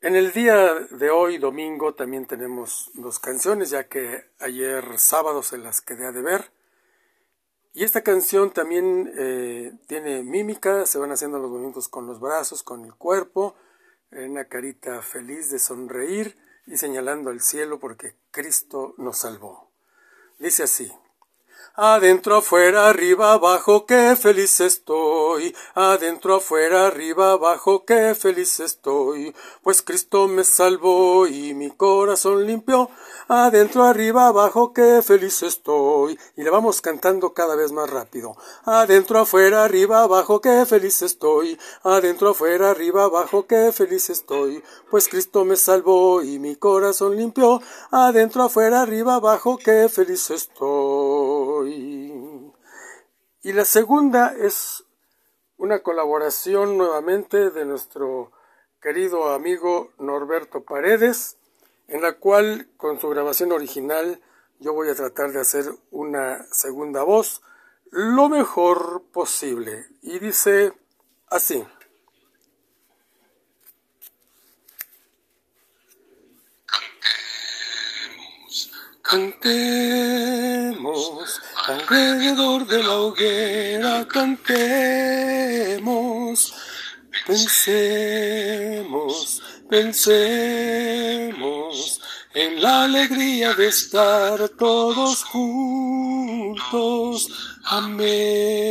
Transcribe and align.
En 0.00 0.14
el 0.14 0.32
día 0.32 0.74
de 0.92 1.10
hoy, 1.10 1.38
domingo, 1.38 1.92
también 1.92 2.24
tenemos 2.24 2.88
dos 2.94 3.18
canciones, 3.18 3.70
ya 3.70 3.88
que 3.88 4.30
ayer 4.38 4.96
sábado 4.96 5.42
se 5.42 5.58
las 5.58 5.80
quedé 5.80 6.06
a 6.06 6.12
deber. 6.12 6.52
Y 7.74 7.82
esta 7.82 8.02
canción 8.02 8.52
también 8.52 9.12
eh, 9.18 9.72
tiene 9.88 10.22
mímica, 10.22 10.86
se 10.86 10.98
van 10.98 11.10
haciendo 11.10 11.40
los 11.40 11.50
movimientos 11.50 11.88
con 11.88 12.06
los 12.06 12.20
brazos, 12.20 12.62
con 12.62 12.84
el 12.84 12.94
cuerpo, 12.94 13.56
una 14.12 14.44
carita 14.44 15.02
feliz 15.02 15.50
de 15.50 15.58
sonreír 15.58 16.36
y 16.68 16.76
señalando 16.76 17.30
al 17.30 17.40
cielo 17.40 17.80
porque 17.80 18.14
Cristo 18.30 18.94
nos 18.98 19.18
salvó. 19.18 19.72
Dice 20.38 20.62
así. 20.62 20.92
Adentro, 21.74 22.36
afuera, 22.36 22.88
arriba, 22.88 23.32
abajo, 23.32 23.84
qué 23.84 24.14
feliz 24.14 24.60
estoy. 24.60 25.17
Adentro, 25.74 26.36
afuera, 26.36 26.86
arriba, 26.86 27.32
abajo, 27.32 27.84
qué 27.84 28.14
feliz 28.14 28.60
estoy. 28.60 29.34
Pues 29.62 29.82
Cristo 29.82 30.28
me 30.28 30.44
salvó 30.44 31.26
y 31.26 31.54
mi 31.54 31.70
corazón 31.70 32.46
limpió. 32.46 32.90
Adentro, 33.28 33.84
arriba, 33.84 34.28
abajo, 34.28 34.72
qué 34.72 35.00
feliz 35.02 35.42
estoy. 35.42 36.18
Y 36.36 36.42
le 36.42 36.50
vamos 36.50 36.80
cantando 36.80 37.32
cada 37.34 37.56
vez 37.56 37.72
más 37.72 37.90
rápido. 37.90 38.36
Adentro, 38.64 39.18
afuera, 39.20 39.64
arriba, 39.64 40.02
abajo, 40.02 40.40
qué 40.40 40.64
feliz 40.66 41.02
estoy. 41.02 41.58
Adentro, 41.82 42.30
afuera, 42.30 42.70
arriba, 42.70 43.04
abajo, 43.04 43.46
qué 43.46 43.72
feliz 43.72 44.10
estoy. 44.10 44.62
Pues 44.90 45.08
Cristo 45.08 45.44
me 45.44 45.56
salvó 45.56 46.22
y 46.22 46.38
mi 46.38 46.56
corazón 46.56 47.16
limpió. 47.16 47.60
Adentro, 47.90 48.44
afuera, 48.44 48.82
arriba, 48.82 49.16
abajo, 49.16 49.58
qué 49.58 49.88
feliz 49.88 50.30
estoy. 50.30 52.08
Y 53.42 53.52
la 53.52 53.64
segunda 53.64 54.34
es 54.36 54.84
una 55.58 55.80
colaboración 55.80 56.78
nuevamente 56.78 57.50
de 57.50 57.64
nuestro 57.64 58.32
querido 58.80 59.32
amigo 59.32 59.90
Norberto 59.98 60.62
Paredes, 60.62 61.36
en 61.88 62.00
la 62.00 62.14
cual 62.14 62.68
con 62.76 63.00
su 63.00 63.08
grabación 63.08 63.52
original 63.52 64.22
yo 64.60 64.72
voy 64.72 64.88
a 64.88 64.94
tratar 64.94 65.32
de 65.32 65.40
hacer 65.40 65.66
una 65.90 66.46
segunda 66.52 67.02
voz 67.02 67.42
lo 67.90 68.28
mejor 68.28 69.02
posible. 69.12 69.86
Y 70.00 70.18
dice 70.20 70.72
así. 71.28 71.64
Cantemos 79.02 80.08
alrededor 81.68 82.66
de 82.66 82.82
la 82.82 82.96
hoguera, 82.96 84.08
cantemos, 84.08 84.54
pensemos, 87.26 89.02
pensemos 89.68 90.48
en 92.32 92.62
la 92.62 92.84
alegría 92.84 93.52
de 93.52 93.68
estar 93.68 94.48
todos 94.50 95.24
juntos, 95.24 96.68
amemos, 97.64 98.70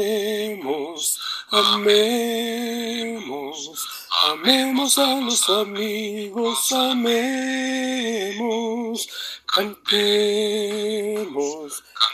amemos. 1.52 3.08
Amemos 4.26 4.98
a 4.98 5.22
los 5.22 5.48
amigos, 5.50 6.72
amemos, 6.72 7.08
cantemos, 9.46 9.88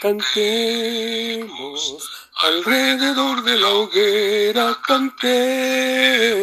cantemos, 0.04 1.96
alrededor 2.42 3.42
de 3.42 3.56
la 3.56 3.70
hoguera 3.70 4.76
cantemos. 4.86 6.34